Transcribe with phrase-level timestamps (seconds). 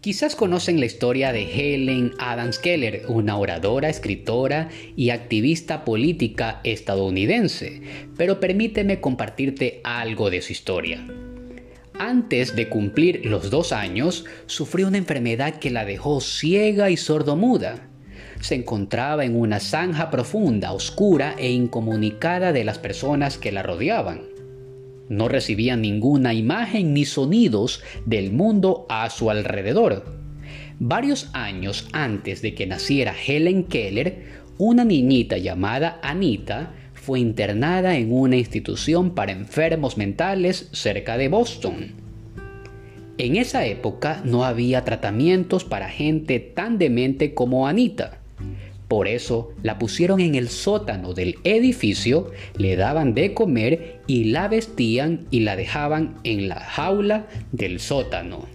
[0.00, 7.82] Quizás conocen la historia de Helen Adams Keller, una oradora, escritora y activista política estadounidense,
[8.16, 11.04] pero permíteme compartirte algo de su historia.
[11.98, 17.88] Antes de cumplir los dos años, sufrió una enfermedad que la dejó ciega y sordomuda.
[18.40, 24.35] Se encontraba en una zanja profunda, oscura e incomunicada de las personas que la rodeaban.
[25.08, 30.04] No recibía ninguna imagen ni sonidos del mundo a su alrededor.
[30.78, 34.24] Varios años antes de que naciera Helen Keller,
[34.58, 41.94] una niñita llamada Anita fue internada en una institución para enfermos mentales cerca de Boston.
[43.18, 48.18] En esa época no había tratamientos para gente tan demente como Anita.
[48.88, 54.46] Por eso la pusieron en el sótano del edificio, le daban de comer y la
[54.46, 58.46] vestían y la dejaban en la jaula del sótano.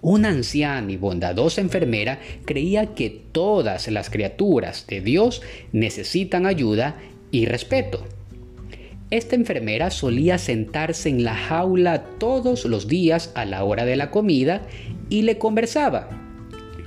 [0.00, 6.96] Una anciana y bondadosa enfermera creía que todas las criaturas de Dios necesitan ayuda
[7.30, 8.04] y respeto.
[9.10, 14.10] Esta enfermera solía sentarse en la jaula todos los días a la hora de la
[14.10, 14.62] comida
[15.08, 16.27] y le conversaba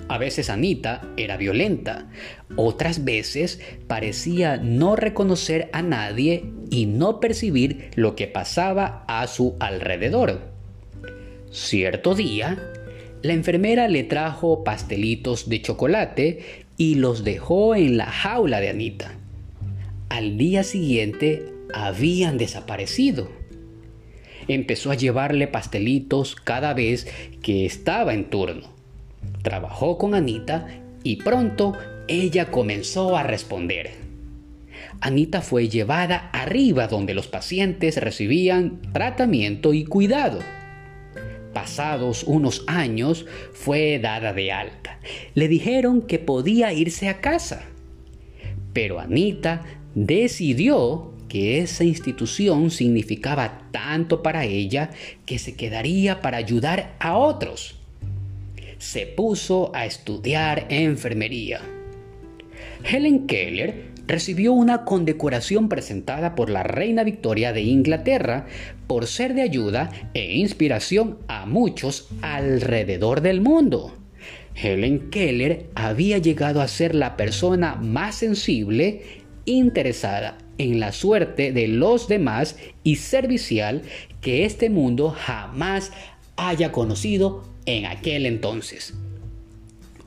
[0.07, 2.09] a veces Anita era violenta,
[2.55, 9.55] otras veces parecía no reconocer a nadie y no percibir lo que pasaba a su
[9.59, 10.41] alrededor.
[11.51, 12.71] Cierto día,
[13.21, 16.39] la enfermera le trajo pastelitos de chocolate
[16.77, 19.17] y los dejó en la jaula de Anita.
[20.09, 23.29] Al día siguiente habían desaparecido.
[24.47, 27.07] Empezó a llevarle pastelitos cada vez
[27.41, 28.80] que estaba en turno
[29.41, 30.67] Trabajó con Anita
[31.03, 31.73] y pronto
[32.07, 33.91] ella comenzó a responder.
[34.99, 40.39] Anita fue llevada arriba donde los pacientes recibían tratamiento y cuidado.
[41.53, 44.99] Pasados unos años fue dada de alta.
[45.33, 47.63] Le dijeron que podía irse a casa.
[48.73, 49.63] Pero Anita
[49.95, 54.91] decidió que esa institución significaba tanto para ella
[55.25, 57.80] que se quedaría para ayudar a otros
[58.81, 61.61] se puso a estudiar enfermería.
[62.83, 68.47] Helen Keller recibió una condecoración presentada por la reina Victoria de Inglaterra
[68.87, 73.93] por ser de ayuda e inspiración a muchos alrededor del mundo.
[74.55, 79.03] Helen Keller había llegado a ser la persona más sensible,
[79.45, 83.83] interesada en la suerte de los demás y servicial
[84.21, 85.91] que este mundo jamás
[86.35, 88.93] haya conocido en aquel entonces.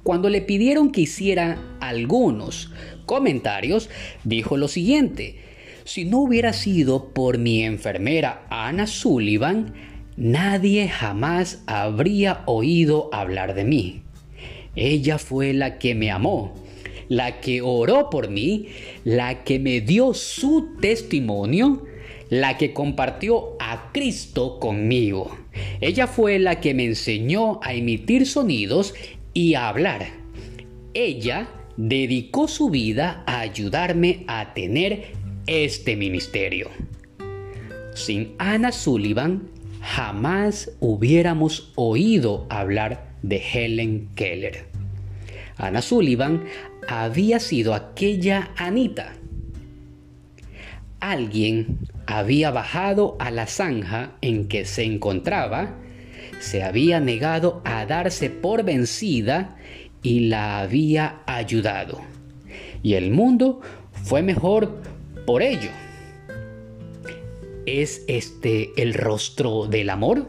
[0.03, 2.70] Cuando le pidieron que hiciera algunos
[3.06, 3.88] comentarios,
[4.25, 5.37] dijo lo siguiente,
[5.84, 9.75] si no hubiera sido por mi enfermera Anna Sullivan,
[10.16, 14.03] nadie jamás habría oído hablar de mí.
[14.76, 16.54] Ella fue la que me amó,
[17.09, 18.69] la que oró por mí,
[19.04, 21.84] la que me dio su testimonio,
[22.31, 25.37] la que compartió a Cristo conmigo.
[25.81, 28.95] Ella fue la que me enseñó a emitir sonidos
[29.33, 30.07] y a hablar.
[30.95, 35.12] Ella dedicó su vida a ayudarme a tener
[35.47, 36.71] este ministerio.
[37.95, 39.49] Sin Anna Sullivan,
[39.81, 44.67] jamás hubiéramos oído hablar de Helen Keller.
[45.56, 46.45] Anna Sullivan
[46.89, 49.15] había sido aquella Anita
[51.05, 55.75] alguien había bajado a la zanja en que se encontraba,
[56.41, 59.56] se había negado a darse por vencida
[60.03, 62.00] y la había ayudado.
[62.82, 63.60] Y el mundo
[63.93, 64.82] fue mejor
[65.26, 65.70] por ello.
[67.66, 70.26] ¿Es este el rostro del amor?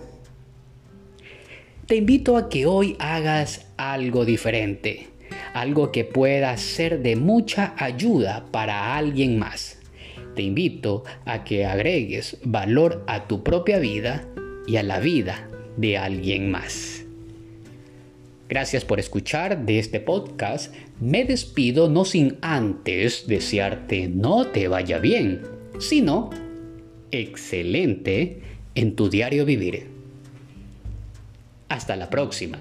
[1.86, 5.10] Te invito a que hoy hagas algo diferente,
[5.54, 9.85] algo que pueda ser de mucha ayuda para alguien más
[10.36, 14.28] te invito a que agregues valor a tu propia vida
[14.68, 17.06] y a la vida de alguien más.
[18.48, 20.74] Gracias por escuchar de este podcast.
[21.00, 25.42] Me despido no sin antes desearte no te vaya bien,
[25.80, 26.30] sino
[27.10, 28.42] excelente
[28.76, 29.88] en tu diario vivir.
[31.70, 32.60] Hasta la próxima.